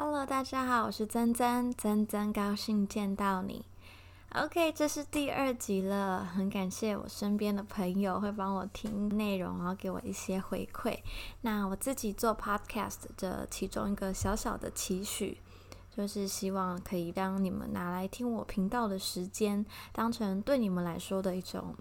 [0.00, 3.64] Hello，大家好，我是曾曾，曾曾高兴见到你。
[4.32, 10.96] OK，这是第二集了，很感谢我身边的朋友会帮我听内容，然后给我一些回馈。
[11.40, 15.36] 那我自己做 Podcast 的其中一个小小的期许，
[15.96, 21.74] 就是希望可以让你们拿来听我频道的时间，当成对你们来说的一种。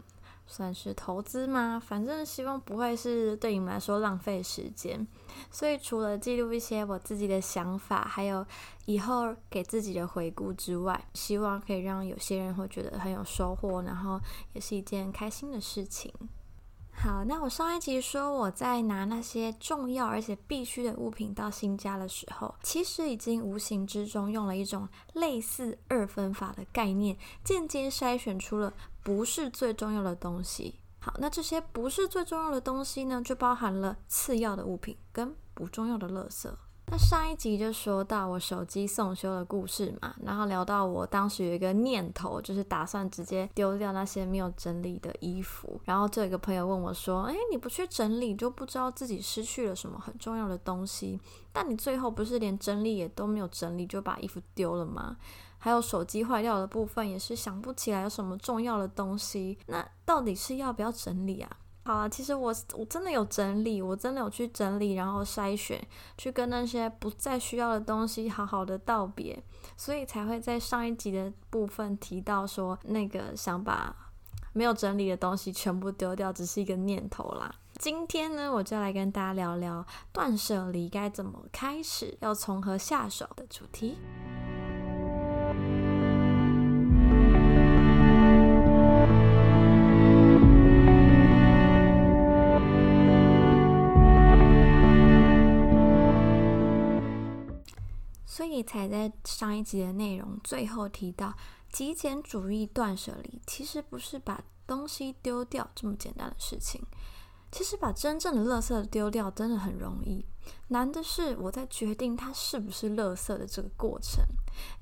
[0.47, 1.79] 算是投资吗？
[1.85, 5.05] 反正希望不会是对你们来说浪费时间。
[5.51, 8.45] 所以除了记录一些我自己的想法，还有
[8.85, 14.19] 以后给自己的回顾之外，希望可以让有些人会觉得很有收获，然后
[14.53, 16.11] 也是一件开心的事情。
[16.99, 28.73] 好，那我上一集说我在拿那些重要而且必须的物品到新家的时候，其实已经无形之中用了一种类似二分法的概念，间接筛选出了
[29.07, 30.81] 不是最重要的东西。
[30.99, 36.49] 好，那这些不是最重要的东西呢，就包含了次要的物品跟不重要的垃圾。
[36.89, 45.79] 那上一集就说到我手机送修的故事嘛，然后聊到我当时有一个念头，就是打算直接丢掉那些没有整理的衣服。
[45.85, 51.17] 然后就有一个朋友问我说：“诶，你不去整理，就不知道自己失去了什么很重要的东西。
[51.53, 55.15] 但你最后不是连整理也都没有整理，就把衣服丢了吗？
[55.57, 59.57] 还有手机坏掉的部分，也是想不起来有什么重要的东西。
[59.67, 61.49] 那到底是要不要整理啊？”
[61.83, 65.81] 好啊，其实我我真的有整理，我真的有去整理，然后筛选，
[66.17, 69.41] 去跟那些不再需要的东西好好的道别，
[69.77, 73.95] 所以才会在上一集的部分提到说，那个想把
[74.51, 77.55] 没有整理的东西全部丢掉，只是一个念头啦。
[77.79, 83.97] 今天呢，我就来跟大家聊聊断舍离该怎么开始，要从何下手的主题。
[98.27, 101.33] 所以才在上一集的内容最后提到，
[101.71, 106.85] 极简主义断舍离其实不是把东西丢掉这么简单的事情。
[107.49, 110.25] 其实把真正的垃圾丢掉真的很容易，
[110.67, 114.21] 难的是我在决定它是不是垃圾的这个过程，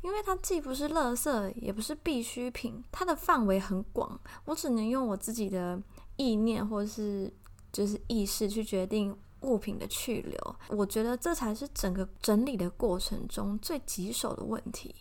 [0.02, 5.80] 因为它既不是垃圾，也不是必需品，它的范围很广，我只能用我自己的
[6.16, 7.32] 意念或是
[7.72, 9.16] 就是意识去决定。
[9.46, 14.94] 物品的去留，我觉得这才是整个整理的过程中最棘手的问题。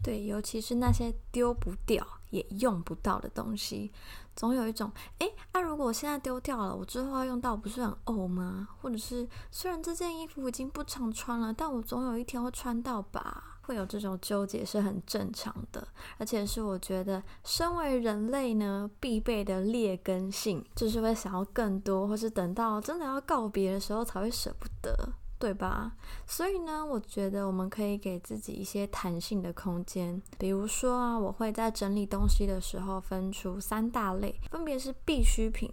[0.00, 3.90] 对，尤其是那些丢不掉也用不到的东西，
[4.36, 8.68] 总有一种，诶，那、如果我现在丢掉了，我之后要用到，不是很呕吗？
[8.80, 13.57] 或者是虽然这件衣服已经不常穿了，但我总有一天会穿到吧？
[13.68, 15.86] 会有这种纠结是很正常的，
[16.16, 25.92] 而且是我觉得身为人类呢必备的劣根性，就是会想要更多，或是等到真的要告别的时候才会舍不得，对吧？
[26.26, 35.70] 所以呢，我觉得我们可以给自己一些弹性的空间，比如说啊，我会在整理东西的时候分出三大类，分别是必需品、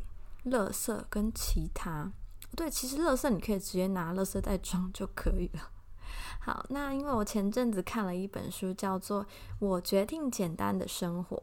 [0.48, 2.12] 垃圾跟其他。
[2.58, 5.72] 对，其实垃圾你可以直接拿垃圾袋装就可以了。
[6.40, 9.24] 好，那因为我前阵子看了一本书，叫做
[9.60, 11.38] 《我决定简单的生活》。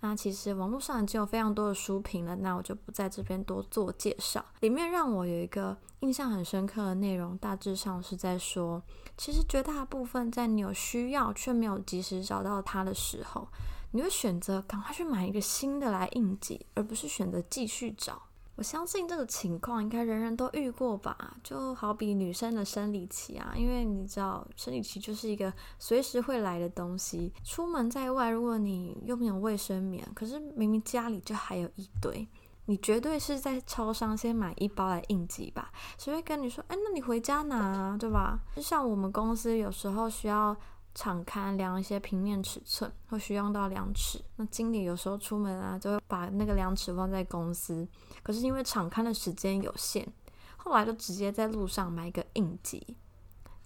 [0.00, 4.44] 那其实网络上已经有非常多的书评了，那我就不在这边多做介绍。
[4.60, 8.80] 里面让我有一个印象很深刻的内容，大致上是在说，
[9.16, 13.48] 其实绝大部分在你有需要却没有及时找到它的时候，
[13.90, 18.22] 你会选择赶快去买一个新的来应急，而不是选择继续找。
[18.58, 27.32] 我相信这个情况应该人人都遇过吧，就好比女生的生理期啊，因为你知道生理期就是一个随时会来的东西。
[27.44, 32.26] 出门在外，如果你又没有卫生棉，可是明明家里就还有一堆，
[32.64, 35.70] 你绝对是在超商先买一包来应急吧？
[35.96, 38.40] 谁会跟你说，哎，那你回家拿啊，对吧？
[38.56, 40.56] 就像我们公司有时候需要。
[40.98, 44.20] 场勘量一些平面尺寸，会需要用到量尺。
[44.34, 47.86] 那经理有时候出门啊，就会把那个量尺放在公司。
[48.20, 50.12] 可是因为场勘的时间有限，
[50.56, 52.96] 后来就直接在路上买一个应急。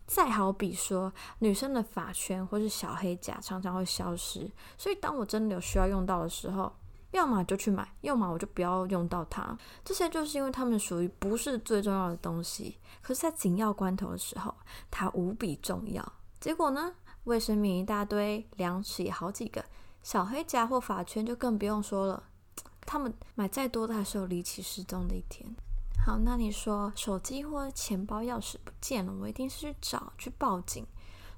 [0.06, 6.70] 再好比说，女生的发圈或是小黑夹常常会消失，所以当我真的有需要用到的时候，
[7.12, 9.56] 要么就去买，要么我就不要用到它。
[9.82, 14.54] 这些就是因为它们属于不是最重要的东西，可是在紧要关头的时候，
[14.90, 16.12] 它无比重要。
[16.38, 16.92] 结果呢？
[17.24, 19.64] 卫生棉一大堆，量尺也好几个，
[20.02, 22.24] 小黑夹或发圈就更不用说了。
[22.84, 25.48] 他们买再多的还是有离奇失踪的一天。
[26.04, 30.84] 好，那你说手机或钱包、钥匙不见了，我一定是去找去报警。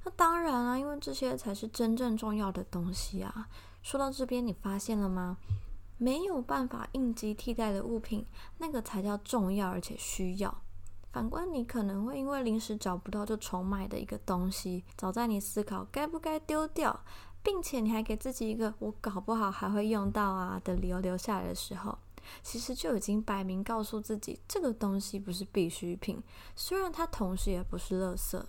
[0.05, 3.49] 那当然啊，因为这些才是真正重要的东西啊。
[3.83, 5.37] 说到这边，你发现了吗？
[5.99, 8.27] 没有办法应急替代的物品，
[8.59, 10.63] 那个才叫重要而且需要。
[11.15, 17.05] 反观你可能会因为临时找不到就重买的一个东西，早在你思考该不该丢掉，
[17.41, 21.97] 并且你还给自己一个我搞不好还会用到啊的理由留下来的时候，
[22.43, 26.21] 其实就已经摆明告诉自己这个东西不是必需品，
[26.57, 28.43] 虽然它同时也不是垃圾。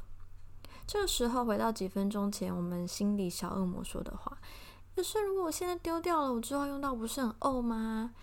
[0.87, 4.35] 这个时候回到几分钟前我们心里小恶魔说的话，
[4.95, 8.15] 可是如果我现在丢掉了，我之后用到不是很怄吗？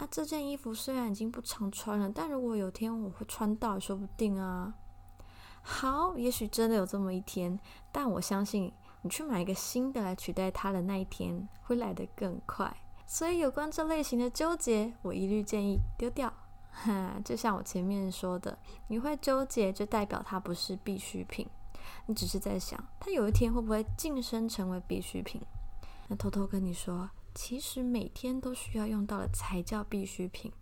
[0.00, 4.72] 那这件衣服虽然已经不常穿了，但如果有天我会穿到说不定啊。
[5.60, 7.60] 好，也许真的有这么一天，
[7.92, 12.74] 但我相信你去买一个新的来取代它的那一天会来得更快。
[13.06, 16.32] 所以有关这类型的纠结，我一律建议丢掉。
[16.70, 18.58] 哈，就像我前面说的，
[18.88, 21.46] 你会纠结就代表它不是必需品，
[22.06, 25.42] 你只是在想它有一天会不会晋升成为必需品。
[26.08, 27.10] 那偷偷跟你说。
[27.34, 30.52] 其实每天都需要用到的才叫必需品，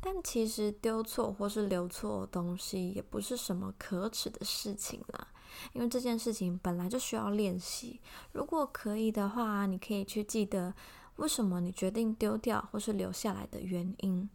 [0.00, 5.28] 但其实丢错或是留错东西也不是什么可耻的事情啦，
[5.72, 8.00] 因为这件事情本来就需要练习。
[8.32, 10.74] 如果可以的话，你可以去记得
[11.16, 14.28] 为什么你决定丢掉或是留下来的原因。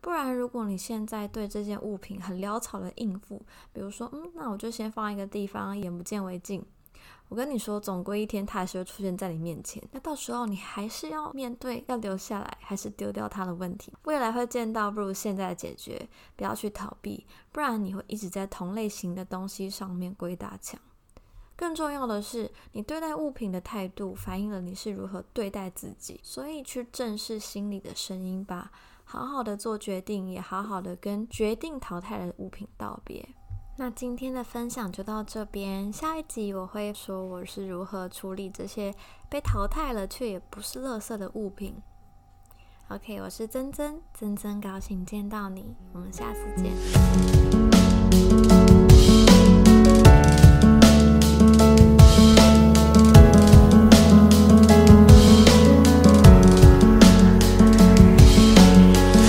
[0.00, 3.42] 不然，如果你现在对这件物品很潦草的应付，
[3.72, 6.64] 比如说，嗯，那我就先放一个地方，眼不见为净。
[7.28, 9.82] 我跟你说，总归一天它还是会出现在你面前。
[9.90, 13.92] 那到时候你还是要面对要留下来还是丢掉它的问题。
[14.04, 20.80] 未来会见到，不如现在解决，不要去逃避，不然你会一直在同类型的东西上面归打墙。
[21.56, 26.20] 更重要的是，你对待物品的态度反映了你是如何对待自己。
[26.22, 28.70] 所以去正视心里的声音吧，
[29.04, 33.26] 好好的做决定，也好好的跟决定淘汰的物品道别。
[33.78, 38.94] 那今天的分享就到这边，下一集我会说我是如何处理这些
[39.28, 41.82] 被淘汰了却也不是垃圾的物品。
[42.88, 46.72] OK，我是珍珍，珍珍高兴见到你，我们下次见。